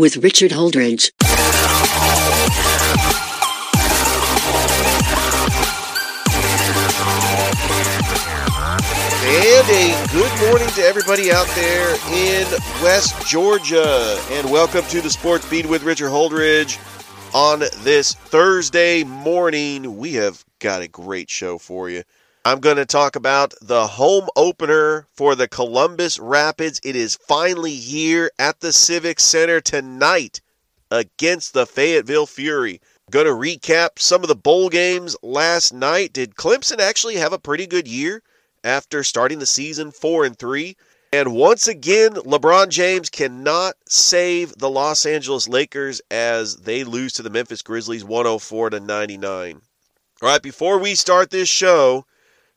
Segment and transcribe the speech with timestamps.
[0.00, 1.12] with Richard Holdridge.
[9.22, 12.46] And a good morning to everybody out there in
[12.82, 14.18] West Georgia.
[14.30, 16.78] And welcome to the Sports Beat with Richard Holdridge.
[17.34, 22.04] On this Thursday morning, we have got a great show for you.
[22.44, 26.80] I'm going to talk about the home opener for the Columbus Rapids.
[26.82, 30.40] It is finally here at the Civic Center tonight
[30.90, 32.80] against the Fayetteville Fury.
[33.10, 36.12] Going to recap some of the bowl games last night.
[36.12, 38.22] Did Clemson actually have a pretty good year?
[38.64, 40.76] after starting the season 4 and 3.
[41.12, 47.22] And once again, LeBron James cannot save the Los Angeles Lakers as they lose to
[47.22, 49.60] the Memphis Grizzlies 104 to 99.
[50.22, 52.04] All right, before we start this show,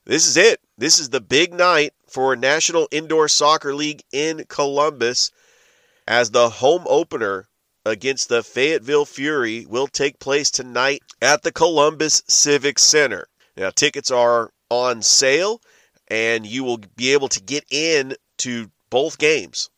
[0.05, 0.59] this is it.
[0.77, 5.31] This is the big night for National Indoor Soccer League in Columbus
[6.07, 7.47] as the home opener
[7.85, 13.27] against the Fayetteville Fury will take place tonight at the Columbus Civic Center.
[13.55, 15.61] Now, tickets are on sale
[16.07, 19.69] and you will be able to get in to both games.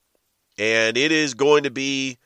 [0.58, 2.18] And it is going to be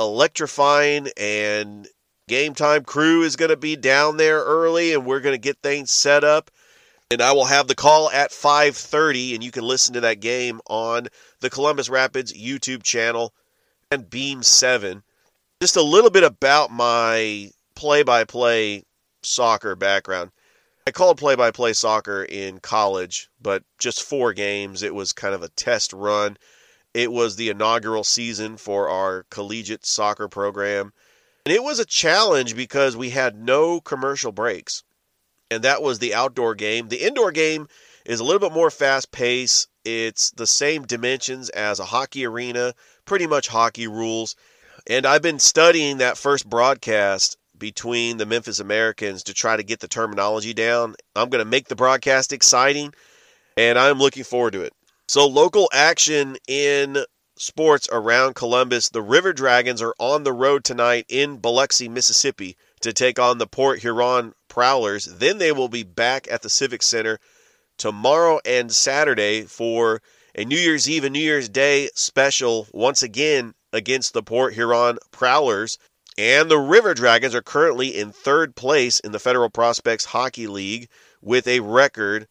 [0.00, 1.88] electrifying and
[2.28, 5.58] game time crew is going to be down there early and we're going to get
[5.62, 6.50] things set up.
[7.10, 10.60] And I will have the call at 5:30 and you can listen to that game
[10.68, 11.08] on
[11.40, 13.32] the Columbus Rapids YouTube channel
[13.90, 15.02] and Beam 7.
[15.62, 18.84] Just a little bit about my play-by-play
[19.22, 20.32] soccer background.
[20.86, 24.82] I called play by play soccer in college, but just four games.
[24.82, 26.36] It was kind of a test run.
[26.94, 30.92] It was the inaugural season for our collegiate soccer program.
[31.46, 34.82] And it was a challenge because we had no commercial breaks.
[35.50, 36.88] And that was the outdoor game.
[36.88, 37.68] The indoor game
[38.04, 39.68] is a little bit more fast paced.
[39.84, 44.36] It's the same dimensions as a hockey arena, pretty much hockey rules.
[44.86, 49.80] And I've been studying that first broadcast between the Memphis Americans to try to get
[49.80, 50.94] the terminology down.
[51.16, 52.94] I'm going to make the broadcast exciting,
[53.56, 54.72] and I'm looking forward to it.
[55.08, 57.04] So, local action in
[57.38, 58.90] sports around Columbus.
[58.90, 63.46] The River Dragons are on the road tonight in Biloxi, Mississippi to take on the
[63.46, 65.04] Port Huron Prowlers.
[65.04, 67.18] Then they will be back at the Civic Center
[67.76, 70.02] tomorrow and Saturday for
[70.34, 74.98] a New Year's Eve and New Year's Day special once again against the Port Huron
[75.10, 75.78] Prowlers.
[76.16, 80.88] And the River Dragons are currently in third place in the Federal Prospects Hockey League
[81.22, 82.26] with a record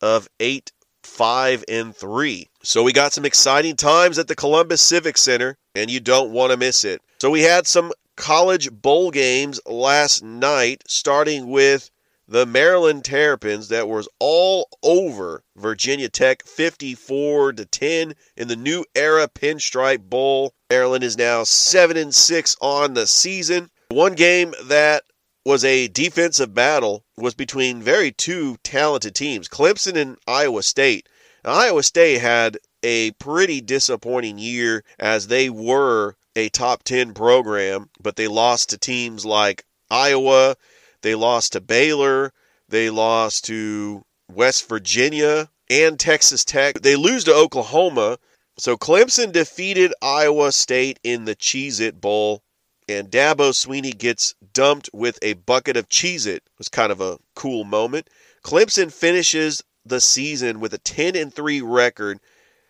[0.00, 0.72] of 8
[1.02, 2.46] 5 and 3.
[2.62, 6.52] So we got some exciting times at the Columbus Civic Center and you don't want
[6.52, 7.00] to miss it.
[7.20, 11.90] So we had some college bowl games last night starting with
[12.30, 18.84] the Maryland Terrapins that was all over Virginia Tech 54 to 10 in the new
[18.94, 20.54] era Pinstripe Bowl.
[20.70, 23.68] Maryland is now 7 and 6 on the season.
[23.88, 25.02] One game that
[25.44, 31.08] was a defensive battle was between very two talented teams, Clemson and Iowa State.
[31.44, 37.90] Now, Iowa State had a pretty disappointing year as they were a top 10 program,
[38.00, 40.56] but they lost to teams like Iowa
[41.02, 42.32] they lost to Baylor.
[42.68, 46.80] They lost to West Virginia and Texas Tech.
[46.80, 48.18] They lose to Oklahoma.
[48.58, 52.42] So Clemson defeated Iowa State in the Cheez It Bowl.
[52.88, 56.42] And Dabo Swinney gets dumped with a bucket of Cheez It.
[56.46, 58.10] It was kind of a cool moment.
[58.42, 62.18] Clemson finishes the season with a 10 and 3 record.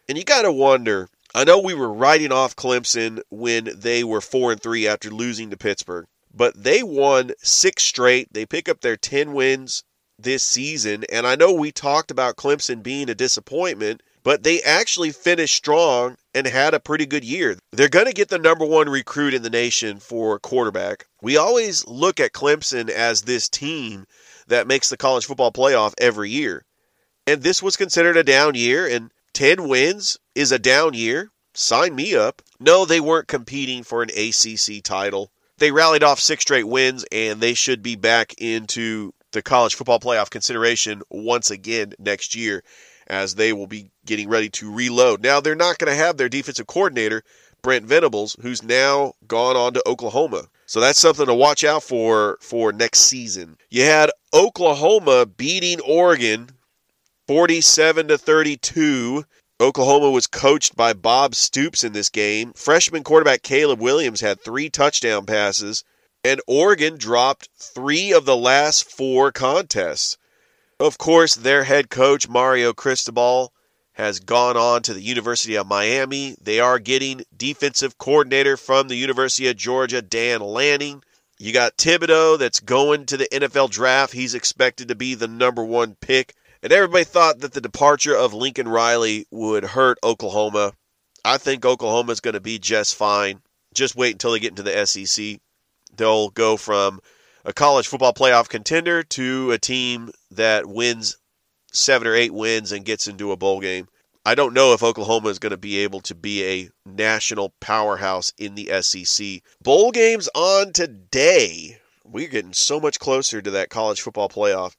[0.09, 4.21] And you got to wonder, I know we were writing off Clemson when they were
[4.21, 8.33] 4 and 3 after losing to Pittsburgh but they won six straight.
[8.33, 9.83] They pick up their 10 wins
[10.19, 11.05] this season.
[11.11, 16.17] And I know we talked about Clemson being a disappointment, but they actually finished strong
[16.35, 17.57] and had a pretty good year.
[17.73, 21.07] They're going to get the number one recruit in the nation for quarterback.
[21.23, 24.07] We always look at Clemson as this team
[24.47, 26.65] that makes the college football playoff every year.
[27.27, 29.11] And this was considered a down year, and
[29.41, 31.31] 10 wins is a down year.
[31.55, 32.43] Sign me up.
[32.61, 37.41] No, they weren't competing for an ACC title they rallied off six straight wins, and
[37.41, 42.65] they should be back into the college football playoff consideration once again next year
[43.07, 45.23] as they will be getting ready to reload.
[45.23, 47.23] Now, they're not going to have their defensive coordinator,
[47.63, 50.45] Brent Venables, who's now gone on to Oklahoma.
[50.67, 53.59] So that's something to watch out for for next season.
[53.69, 56.51] You had Oklahoma beating Oregon
[57.31, 59.25] 47 to 32.
[59.61, 62.53] Oklahoma was coached by Bob Stoops in this game.
[62.55, 65.85] Freshman quarterback Caleb Williams had three touchdown passes,
[66.25, 70.19] and Oregon dropped three of the last four contests.
[70.81, 73.53] Of course, their head coach, Mario Cristobal,
[73.93, 76.35] has gone on to the University of Miami.
[76.41, 81.05] They are getting defensive coordinator from the University of Georgia, Dan Lanning.
[81.39, 84.15] You got Thibodeaux that's going to the NFL draft.
[84.15, 86.35] He's expected to be the number one pick.
[86.63, 90.75] And everybody thought that the departure of Lincoln Riley would hurt Oklahoma.
[91.25, 93.41] I think Oklahoma is going to be just fine.
[93.73, 95.41] Just wait until they get into the SEC.
[95.97, 97.01] They'll go from
[97.45, 101.17] a college football playoff contender to a team that wins
[101.73, 103.89] seven or eight wins and gets into a bowl game.
[104.27, 108.35] I don't know if Oklahoma is going to be able to be a national powerhouse
[108.37, 109.41] in the SEC.
[109.63, 111.79] Bowl games on today.
[112.05, 114.75] We're getting so much closer to that college football playoff.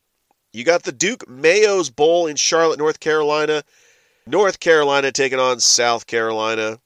[0.54, 3.64] You got the Duke Mayo's Bowl in Charlotte, North Carolina.
[4.28, 6.80] North Carolina taking on South Carolina.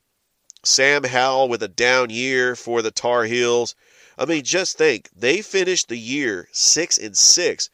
[0.63, 3.75] Sam Howell with a down year for the Tar Heels.
[4.17, 7.69] I mean, just think they finished the year six and six.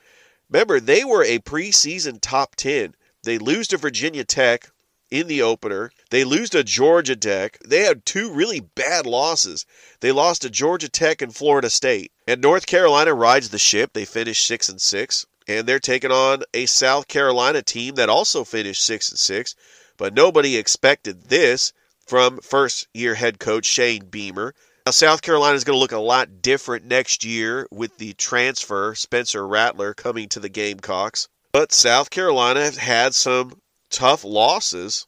[0.49, 2.95] Remember, they were a preseason top ten.
[3.23, 4.71] They lose to Virginia Tech
[5.09, 5.91] in the opener.
[6.09, 7.59] They lose to Georgia Tech.
[7.59, 9.65] They had two really bad losses.
[9.99, 12.13] They lost to Georgia Tech and Florida State.
[12.27, 13.91] And North Carolina rides the ship.
[13.93, 15.27] They finished six and six.
[15.47, 19.55] And they're taking on a South Carolina team that also finished six and six.
[19.97, 21.73] But nobody expected this
[22.07, 24.53] from first year head coach Shane Beamer.
[24.85, 28.95] Now, South Carolina is going to look a lot different next year with the transfer,
[28.95, 31.27] Spencer Rattler, coming to the Gamecocks.
[31.51, 33.61] But South Carolina has had some
[33.91, 35.05] tough losses,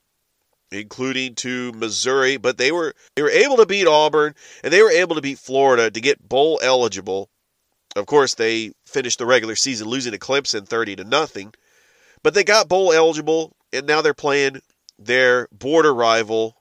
[0.72, 4.92] including to Missouri, but they were they were able to beat Auburn and they were
[4.92, 7.30] able to beat Florida to get bowl eligible.
[7.96, 11.54] Of course, they finished the regular season losing to Clemson 30 to nothing,
[12.24, 14.62] but they got bowl eligible and now they're playing
[14.98, 16.56] their border rival,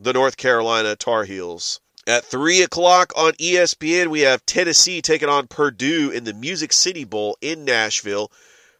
[0.00, 1.80] the North Carolina Tar Heels.
[2.06, 7.04] At 3 o'clock on ESPN, we have Tennessee taking on Purdue in the Music City
[7.04, 8.32] Bowl in Nashville.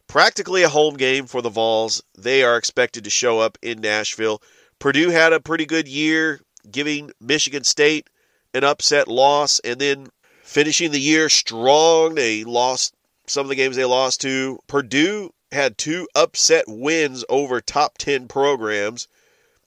[0.07, 2.03] Practically a home game for the Vols.
[2.17, 4.41] They are expected to show up in Nashville.
[4.79, 6.41] Purdue had a pretty good year,
[6.71, 8.09] giving Michigan State
[8.55, 10.09] an upset loss and then
[10.49, 12.15] finishing the year strong.
[12.15, 12.95] They lost
[13.27, 14.59] some of the games they lost to.
[14.67, 19.09] Purdue had two upset wins over top 10 programs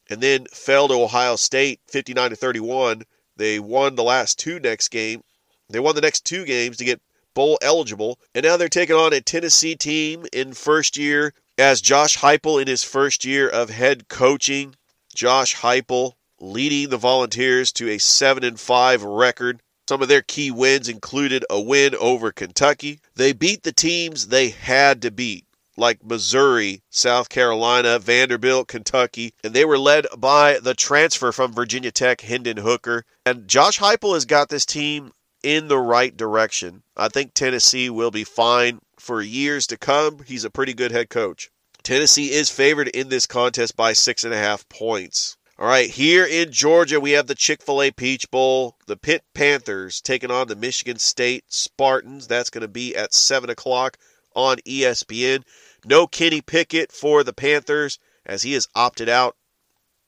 [0.10, 3.04] and then fell to Ohio State 59 to 31.
[3.38, 5.24] They won the last two next game.
[5.69, 7.01] They won the next two games to get
[7.34, 12.18] bowl eligible, and now they're taking on a Tennessee team in first year as Josh
[12.18, 14.75] Heupel in his first year of head coaching.
[15.13, 19.62] Josh Heupel leading the Volunteers to a 7 and 5 record.
[19.92, 23.02] Some of their key wins included a win over Kentucky.
[23.16, 25.44] They beat the teams they had to beat
[25.76, 31.92] like Missouri, South Carolina, Vanderbilt, Kentucky, and they were led by the transfer from Virginia
[31.92, 33.04] Tech, Hendon Hooker.
[33.26, 35.12] And Josh Heupel has got this team
[35.44, 36.84] in the right direction.
[36.96, 40.20] I think Tennessee will be fine for years to come.
[40.26, 41.52] He's a pretty good head coach.
[41.84, 45.36] Tennessee is favored in this contest by six and a half points.
[45.62, 48.78] All right, here in Georgia, we have the Chick fil A Peach Bowl.
[48.88, 52.25] The Pitt Panthers taking on the Michigan State Spartans.
[52.25, 53.98] That's going to be at 7 o'clock
[54.36, 55.44] on ESPN.
[55.86, 59.36] No Kenny Pickett for the Panthers as he has opted out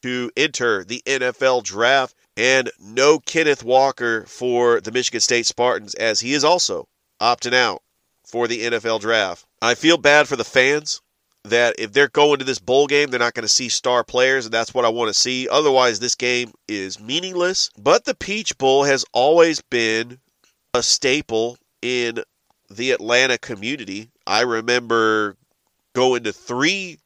[0.02, 2.16] to enter the NFL draft.
[2.36, 6.88] And no Kenneth Walker for the Michigan State Spartans as he is also
[7.22, 7.84] opting out
[8.26, 9.46] for the NFL draft.
[9.62, 11.04] I feel bad for the fans
[11.46, 14.46] that if they're going to this bowl game, they're not going to see star players,
[14.46, 15.48] and that's what I want to see.
[15.50, 17.70] Otherwise, this game is meaningless.
[17.78, 20.20] But the Peach Bowl has always been
[20.74, 22.24] a staple in
[22.70, 24.10] the Atlanta community.
[24.26, 25.36] I remember
[25.94, 26.98] going to three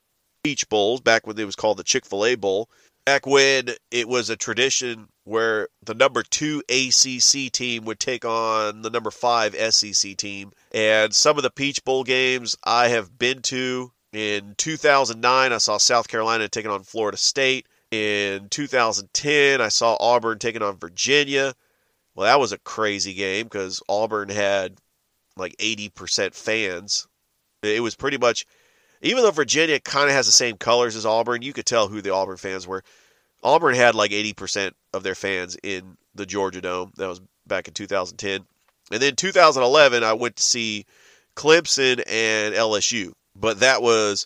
[0.43, 2.69] Peach Bowls back when it was called the Chick fil A Bowl,
[3.05, 8.81] back when it was a tradition where the number two ACC team would take on
[8.81, 10.51] the number five SEC team.
[10.71, 13.91] And some of the Peach Bowl games I have been to.
[14.13, 17.67] In 2009, I saw South Carolina taking on Florida State.
[17.91, 21.53] In 2010, I saw Auburn taking on Virginia.
[22.15, 24.79] Well, that was a crazy game because Auburn had
[25.35, 27.07] like 80% fans.
[27.63, 28.45] It was pretty much,
[29.01, 32.01] even though Virginia kind of has the same colors as Auburn, you could tell who
[32.01, 32.83] the Auburn fans were.
[33.43, 36.91] Auburn had like 80% of their fans in the Georgia Dome.
[36.95, 38.45] That was back in 2010.
[38.91, 40.85] And then 2011, I went to see
[41.35, 43.13] Clemson and LSU.
[43.39, 44.25] But that was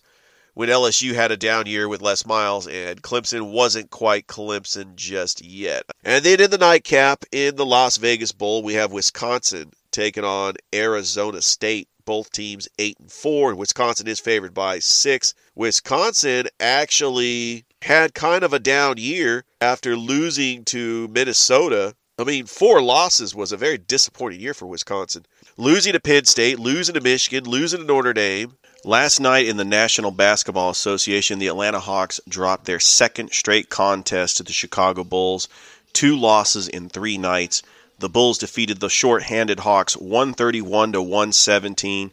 [0.54, 5.44] when LSU had a down year with Les Miles, and Clemson wasn't quite Clemson just
[5.44, 5.84] yet.
[6.04, 10.54] And then in the nightcap in the Las Vegas Bowl, we have Wisconsin taking on
[10.74, 11.88] Arizona State.
[12.04, 15.34] Both teams eight and four, and Wisconsin is favored by six.
[15.54, 21.94] Wisconsin actually had kind of a down year after losing to Minnesota.
[22.18, 25.26] I mean, four losses was a very disappointing year for Wisconsin.
[25.56, 28.54] Losing to Penn State, losing to Michigan, losing to Notre Dame,
[28.84, 34.38] Last night in the National Basketball Association, the Atlanta Hawks dropped their second straight contest
[34.38, 35.48] to the Chicago Bulls.
[35.92, 37.62] Two losses in three nights.
[38.00, 42.10] The Bulls defeated the short-handed Hawks 131 to 117.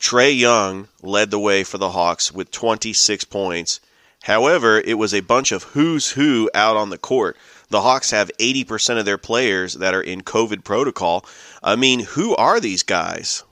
[0.00, 3.80] Trae Young led the way for the Hawks with 26 points.
[4.22, 7.36] However, it was a bunch of who's who out on the court.
[7.70, 11.26] The Hawks have 80% of their players that are in COVID protocol.
[11.64, 13.42] I mean, who are these guys?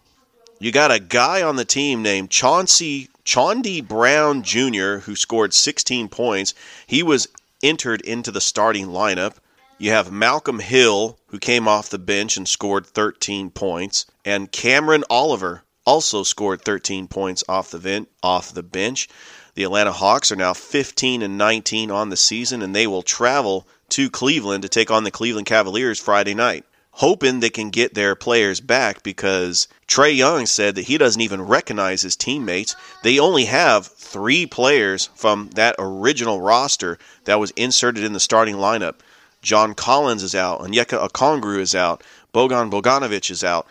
[0.61, 4.99] You got a guy on the team named Chauncey Chaundee Brown Jr.
[4.99, 6.54] who scored 16 points.
[6.87, 7.26] He was
[7.62, 9.34] entered into the starting lineup.
[9.78, 15.02] You have Malcolm Hill who came off the bench and scored 13 points, and Cameron
[15.11, 19.08] Oliver also scored 13 points off the vent, off the bench.
[19.54, 23.66] The Atlanta Hawks are now 15 and 19 on the season, and they will travel
[23.90, 28.14] to Cleveland to take on the Cleveland Cavaliers Friday night hoping they can get their
[28.14, 32.76] players back because Trae Young said that he doesn't even recognize his teammates.
[33.02, 38.56] They only have three players from that original roster that was inserted in the starting
[38.56, 38.96] lineup.
[39.42, 43.66] John Collins is out, Onyeka Okongwu is out, Bogan Bogdanovic is out,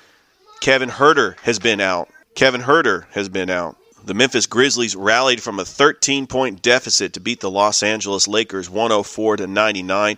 [0.60, 2.10] Kevin Huerter has been out.
[2.36, 3.75] Kevin Huerter has been out.
[4.06, 8.70] The Memphis Grizzlies rallied from a 13 point deficit to beat the Los Angeles Lakers
[8.70, 10.18] 104 to 99.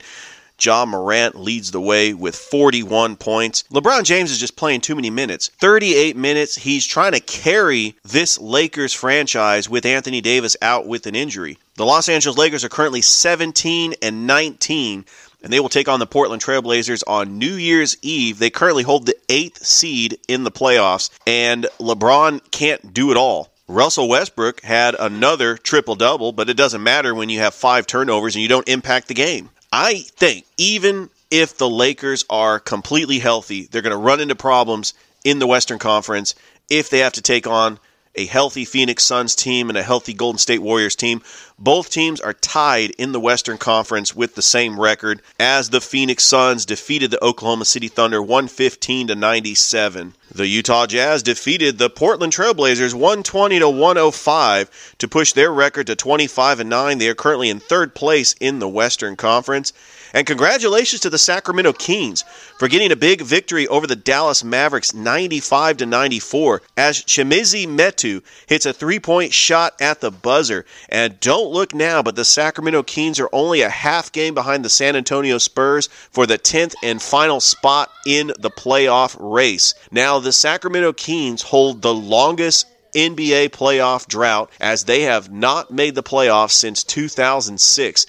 [0.61, 3.63] Ja Morant leads the way with 41 points.
[3.71, 5.49] LeBron James is just playing too many minutes.
[5.59, 6.55] 38 minutes.
[6.55, 11.57] He's trying to carry this Lakers franchise with Anthony Davis out with an injury.
[11.75, 15.05] The Los Angeles Lakers are currently 17 and 19
[15.45, 18.39] and they will take on the Portland Trailblazers on New Year's Eve.
[18.39, 23.51] They currently hold the eighth seed in the playoffs, and LeBron can't do it all.
[23.67, 28.35] Russell Westbrook had another triple double, but it doesn't matter when you have five turnovers
[28.35, 29.49] and you don't impact the game.
[29.77, 34.93] I think even if the Lakers are completely healthy, they're going to run into problems
[35.25, 36.33] in the Western Conference
[36.69, 37.77] if they have to take on
[38.15, 41.21] a healthy Phoenix Suns team and a healthy Golden State Warriors team.
[41.57, 46.23] Both teams are tied in the Western Conference with the same record as the Phoenix
[46.23, 50.15] Suns defeated the Oklahoma City Thunder 115 to 97.
[50.33, 55.95] The Utah Jazz defeated the Portland Trailblazers 120 to 105 to push their record to
[55.95, 56.97] 25 and 9.
[56.97, 59.71] They are currently in third place in the Western Conference.
[60.15, 62.23] And congratulations to the Sacramento Kings
[62.57, 68.23] for getting a big victory over the Dallas Mavericks 95 to 94 as Chimezie Metu
[68.47, 70.65] hits a three-point shot at the buzzer.
[70.87, 74.69] And don't look now, but the Sacramento Kings are only a half game behind the
[74.69, 79.73] San Antonio Spurs for the 10th and final spot in the playoff race.
[79.91, 85.95] Now, the Sacramento Kings hold the longest NBA playoff drought as they have not made
[85.95, 88.05] the playoffs since 2006.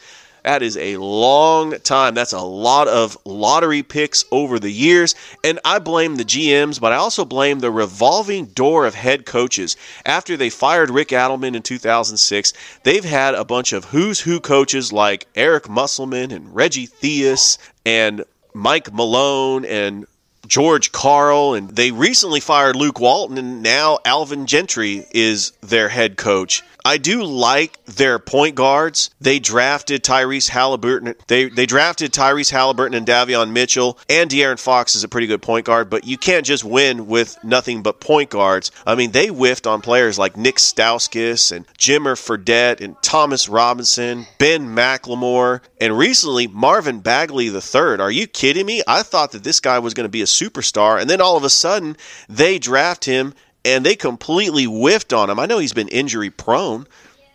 [0.46, 2.14] That is a long time.
[2.14, 5.16] That's a lot of lottery picks over the years.
[5.42, 9.76] And I blame the GMs, but I also blame the revolving door of head coaches.
[10.04, 12.52] After they fired Rick Adelman in 2006,
[12.84, 18.22] they've had a bunch of who's who coaches like Eric Musselman and Reggie Theus and
[18.54, 20.06] Mike Malone and
[20.46, 26.16] George Karl, and they recently fired Luke Walton, and now Alvin Gentry is their head
[26.16, 26.62] coach.
[26.86, 29.10] I do like their point guards.
[29.20, 31.16] They drafted Tyrese Halliburton.
[31.26, 35.42] They they drafted Tyrese Halliburton and Davion Mitchell, and De'Aaron Fox is a pretty good
[35.42, 35.90] point guard.
[35.90, 38.70] But you can't just win with nothing but point guards.
[38.86, 44.24] I mean, they whiffed on players like Nick Stauskas and Jimmer Fredette and Thomas Robinson,
[44.38, 47.98] Ben McLemore, and recently Marvin Bagley III.
[47.98, 48.84] Are you kidding me?
[48.86, 51.42] I thought that this guy was going to be a superstar, and then all of
[51.42, 51.96] a sudden
[52.28, 53.34] they draft him
[53.66, 55.40] and they completely whiffed on him.
[55.40, 56.86] I know he's been injury prone,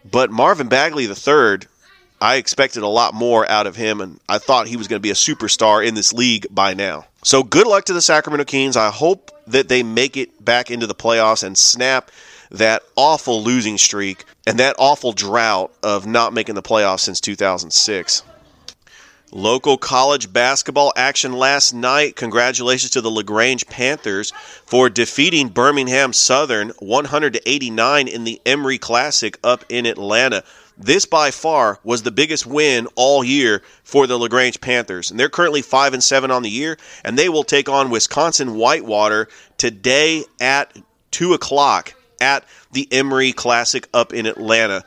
[0.09, 1.67] but Marvin Bagley III,
[2.21, 5.03] I expected a lot more out of him, and I thought he was going to
[5.03, 7.05] be a superstar in this league by now.
[7.21, 8.77] So good luck to the Sacramento Kings.
[8.77, 12.11] I hope that they make it back into the playoffs and snap
[12.49, 18.23] that awful losing streak and that awful drought of not making the playoffs since 2006.
[19.33, 22.17] Local college basketball action last night.
[22.17, 24.31] Congratulations to the LaGrange Panthers
[24.65, 30.43] for defeating Birmingham Southern 100 to 89 in the Emory Classic up in Atlanta.
[30.77, 35.09] This by far was the biggest win all year for the LaGrange Panthers.
[35.09, 38.55] And they're currently 5 and 7 on the year and they will take on Wisconsin
[38.55, 40.77] Whitewater today at
[41.11, 44.83] 2 o'clock at the Emory Classic up in Atlanta.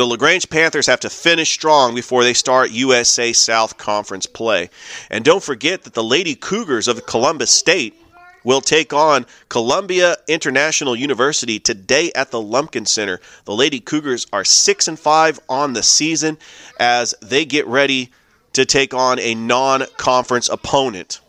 [0.00, 4.70] The LaGrange Panthers have to finish strong before they start USA South Conference play.
[5.10, 7.94] And don't forget that the Lady Cougars of Columbus State
[8.42, 13.20] will take on Columbia International University today at the Lumpkin Center.
[13.44, 16.38] The Lady Cougars are 6 and 5 on the season
[16.78, 18.10] as they get ready
[18.54, 21.20] to take on a non-conference opponent.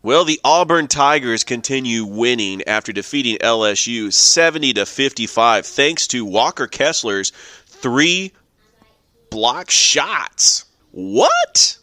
[0.00, 6.68] Well, the Auburn Tigers continue winning after defeating LSU 70 to 55 thanks to Walker
[6.68, 7.32] Kessler's
[7.80, 8.32] 3
[9.30, 10.64] block shots.
[10.90, 11.78] What?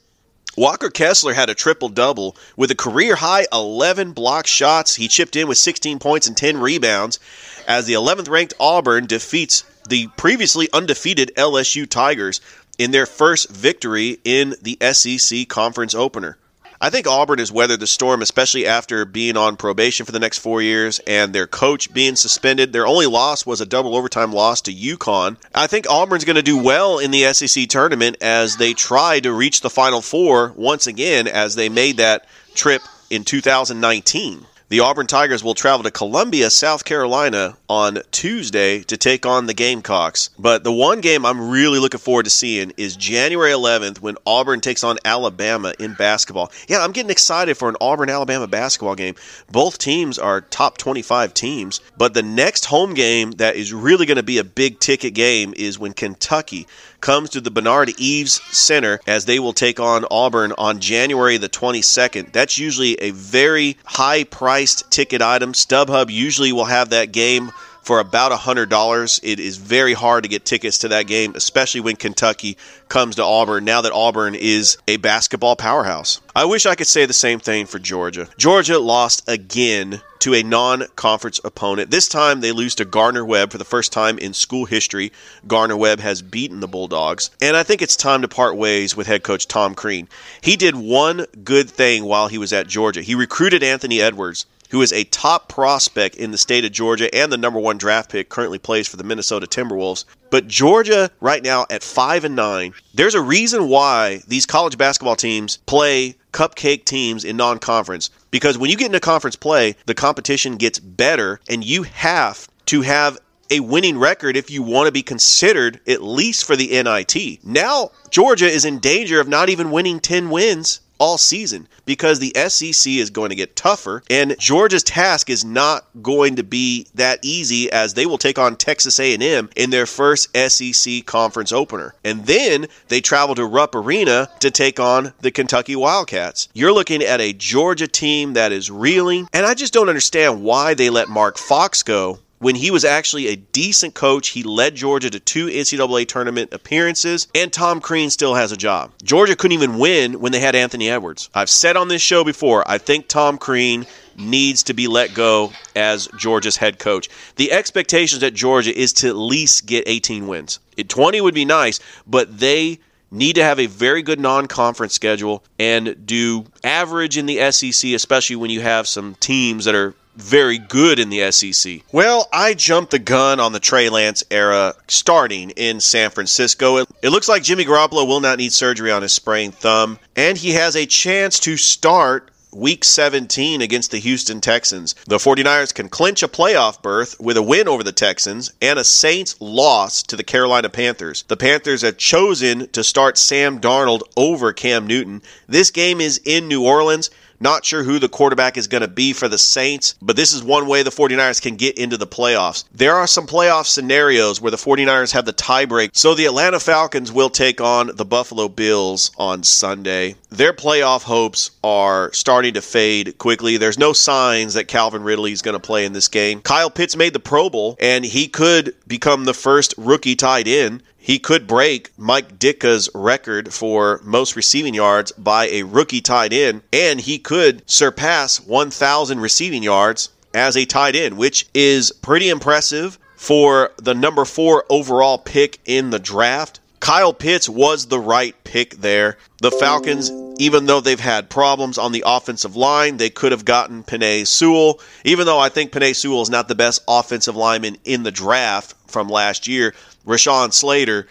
[0.58, 4.96] Walker Kessler had a triple double with a career high 11 block shots.
[4.96, 7.20] He chipped in with 16 points and 10 rebounds
[7.68, 12.40] as the 11th ranked Auburn defeats the previously undefeated LSU Tigers
[12.78, 16.38] in their first victory in the SEC conference opener.
[16.82, 20.39] I think Auburn has weathered the storm, especially after being on probation for the next
[20.39, 22.74] four years and their coach being suspended.
[22.74, 25.38] Their only loss was a double overtime loss to UConn.
[25.53, 29.32] I think Auburn's going to do well in the SEC tournament as they try to
[29.32, 34.46] reach the Final Four once again as they made that trip in 2019.
[34.67, 39.53] The Auburn Tigers will travel to Columbia, South Carolina on Tuesday to take on the
[39.53, 40.31] Gamecocks.
[40.39, 44.62] But the one game I'm really looking forward to seeing is January 11th when Auburn
[44.62, 46.51] takes on Alabama in basketball.
[46.67, 49.13] Yeah, I'm getting excited for an Auburn Alabama basketball game.
[49.51, 54.17] Both teams are top 25 teams, but the next home game that is really going
[54.17, 56.65] to be a big ticket game is when Kentucky
[57.05, 61.47] comes to the Bernard Eves Center as they will take on Auburn on January the
[61.47, 62.31] 22nd.
[62.31, 65.53] That's usually a very high priced ticket item.
[65.53, 67.51] StubHub usually will have that game
[67.86, 69.20] for about $100.
[69.22, 72.58] It is very hard to get tickets to that game, especially when Kentucky
[72.89, 76.20] comes to Auburn now that Auburn is a basketball powerhouse.
[76.36, 78.27] I wish I could say the same thing for Georgia.
[78.38, 81.92] Georgia lost again to a non conference opponent.
[81.92, 85.12] This time they lose to Gardner-Webb for the first time in school history.
[85.46, 87.30] Gardner-Webb has beaten the Bulldogs.
[87.39, 90.08] And I think it's time to part ways with head coach Tom Crean.
[90.42, 93.04] He did one good thing while he was at Georgia.
[93.04, 97.31] He recruited Anthony Edwards who is a top prospect in the state of Georgia and
[97.31, 100.05] the number one draft pick, currently plays for the Minnesota Timberwolves.
[100.29, 105.16] But Georgia, right now at five and nine, there's a reason why these college basketball
[105.16, 110.57] teams play cupcake teams in non-conference because when you get into conference play, the competition
[110.57, 113.18] gets better, and you have to have
[113.50, 117.46] a winning record if you want to be considered at least for the NIT.
[117.46, 122.34] Now, Georgia is in danger of not even winning 10 wins all season because the
[122.48, 127.20] SEC is going to get tougher and Georgia's task is not going to be that
[127.22, 131.94] easy as they will take on Texas A&M in their first SEC conference opener.
[132.03, 136.50] And then they travel to Rupp Arena to take on the Kentucky Wildcats.
[136.53, 140.74] You're looking at a Georgia team that is reeling and I just don't understand why
[140.74, 144.29] they let Mark Fox go when he was actually a decent coach.
[144.29, 148.91] He led Georgia to two NCAA tournament appearances, and Tom Crean still has a job.
[149.03, 151.29] Georgia couldn't even win when they had Anthony Edwards.
[151.33, 153.85] I've said on this show before, I think Tom Crean
[154.17, 157.09] needs to be let go as Georgia's head coach.
[157.35, 160.59] The expectations at Georgia is to at least get 18 wins.
[160.87, 162.79] 20 would be nice, but they
[163.11, 168.35] need to have a very good non-conference schedule and do average in the SEC, especially
[168.35, 171.82] when you have some teams that are very good in the SEC.
[171.92, 176.78] Well, I jumped the gun on the Trey Lance era starting in San Francisco.
[176.78, 180.51] It, looks like Jimmy Garoppolo will not need surgery on his sprained thumb, and he
[180.51, 184.96] has a chance to start Week 17 against the Houston Texans.
[185.08, 188.86] The 49ers can clinch a playoff berth with a win over the Texans and a
[188.86, 191.25] Saints loss to the Carolina Panthers.
[191.28, 195.22] The Panthers have chosen to start Sam Darnold over Cam Newton.
[195.48, 197.10] This game is in New Orleans.
[197.46, 200.44] Not sure who the quarterback is going to be for the Saints, but this is
[200.44, 202.64] one way the 49ers can get into the playoffs.
[202.74, 207.12] There are some playoff scenarios where the 49ers have the tiebreak, so the Atlanta Falcons
[207.12, 210.16] will take on the Buffalo Bills on Sunday.
[210.31, 213.58] Their playoff hopes are starting to fade quickly.
[213.58, 216.42] There's no signs that Calvin Ridley is going to play in this game.
[216.42, 220.81] Kyle Pitts made the Pro Bowl, and he could become the first rookie tied end
[221.05, 226.63] he could break Mike Ditka's record for most receiving yards by a rookie tight end,
[226.74, 232.98] and he could surpass 1,000 receiving yards as a tight end, which is pretty impressive
[233.15, 236.59] for the number four overall pick in the draft.
[236.79, 239.20] Kyle Pitts was the right pick there.
[239.44, 243.83] The Falcons, even though they've had problems on the offensive line, they could have gotten
[243.83, 244.79] Penei Sewell.
[245.03, 248.74] Even though I think Penei Sewell is not the best offensive lineman in the draft
[248.87, 251.07] from last year, Rashawn Slater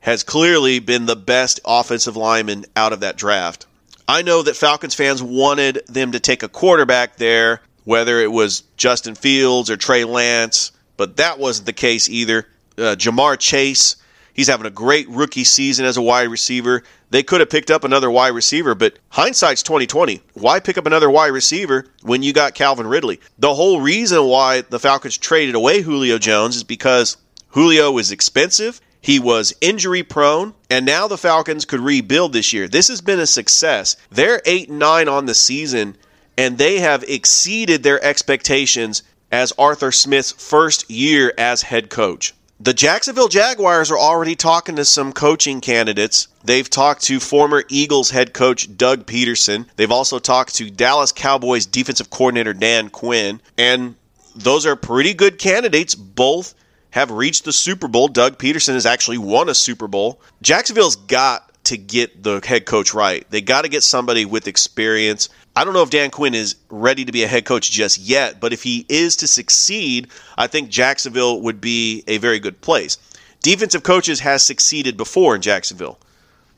[0.00, 3.66] has clearly been the best offensive lineman out of that draft.
[4.06, 8.62] I know that Falcons fans wanted them to take a quarterback there, whether it was
[8.76, 10.72] Justin Fields or Trey Lance.
[10.96, 12.46] but that wasn't the case either.
[12.76, 13.96] Uh, Ja'Marr Chase,
[14.32, 16.82] he's having a great rookie season as a wide receiver.
[17.10, 20.20] They could have picked up another wide receiver, but hindsight's 2020.
[20.34, 23.20] Why pick up another wide receiver when you got Calvin Ridley?
[23.38, 27.16] The whole reason why the Falcons traded away Julio Jones is because
[27.54, 28.80] Julio was expensive.
[29.00, 32.66] He was injury prone, and now the Falcons could rebuild this year.
[32.66, 33.96] This has been a success.
[34.10, 35.96] They're 8 9 on the season,
[36.36, 42.34] and they have exceeded their expectations as Arthur Smith's first year as head coach.
[42.58, 46.26] The Jacksonville Jaguars are already talking to some coaching candidates.
[46.42, 49.66] They've talked to former Eagles head coach Doug Pederson.
[49.76, 53.40] They've also talked to Dallas Cowboys defensive coordinator Dan Quinn.
[53.56, 53.94] And
[54.34, 55.94] those are pretty good candidates.
[55.94, 56.54] Both
[56.94, 58.06] have reached the Super Bowl.
[58.06, 60.20] Doug Pederson has actually won a Super Bowl.
[60.42, 63.28] Jacksonville's got to get the head coach right.
[63.30, 65.28] They got to get somebody with experience.
[65.56, 68.38] I don't know if Dan Quinn is ready to be a head coach just yet,
[68.38, 70.06] but if he is to succeed,
[70.38, 72.96] I think Jacksonville would be a very good place.
[73.42, 75.98] Defensive coaches has succeeded before in Jacksonville,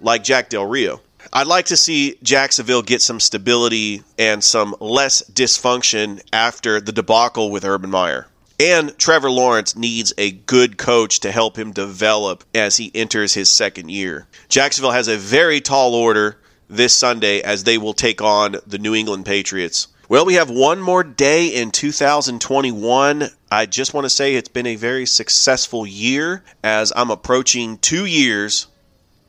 [0.03, 1.01] like Jack Del Rio.
[1.33, 7.51] I'd like to see Jacksonville get some stability and some less dysfunction after the debacle
[7.51, 8.27] with Urban Meyer.
[8.59, 13.51] And Trevor Lawrence needs a good coach to help him develop as he enters his
[13.51, 14.27] second year.
[14.49, 16.39] Jacksonville has a very tall order
[16.69, 19.89] this Sunday as they will take on the New England Patriots.
[20.09, 23.29] Well, we have one more day in 2021.
[23.51, 28.07] I just want to say it's been a very successful year as I'm approaching two
[28.07, 28.69] years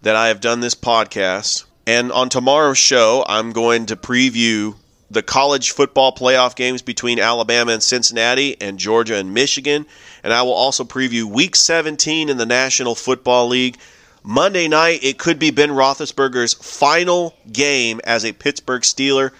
[0.03, 1.65] that I have done this podcast.
[1.85, 4.75] And on tomorrow's show, I'm going to preview
[5.09, 9.85] the college football playoff games between Alabama and Cincinnati and Georgia and Michigan.
[10.23, 13.77] And I will also preview week 17 in the National Football League.
[14.23, 19.31] Monday night, it could be Ben Roethlisberger's final game as a Pittsburgh Steeler.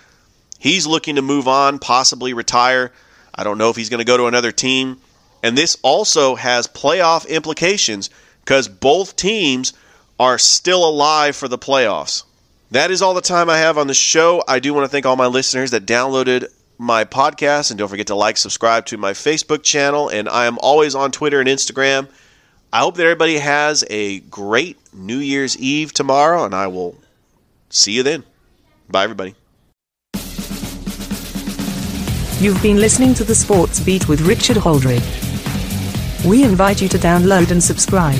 [0.59, 2.93] He's looking to move on, possibly retire.
[3.35, 5.01] I don't know if he's going to go to another team.
[5.43, 9.73] And this also has playoff implications because both teams
[10.19, 12.23] are still alive for the playoffs.
[12.71, 14.43] That is all the time I have on the show.
[14.47, 17.71] I do want to thank all my listeners that downloaded my podcast.
[17.71, 20.09] And don't forget to like, subscribe to my Facebook channel.
[20.09, 22.09] And I am always on Twitter and Instagram.
[22.73, 26.43] I hope that everybody has a great New Year's Eve tomorrow.
[26.43, 26.95] And I will
[27.69, 28.25] see you then.
[28.89, 29.35] Bye, everybody.
[32.39, 36.25] You've been listening to the Sports Beat with Richard Holdridge.
[36.25, 38.19] We invite you to download and subscribe.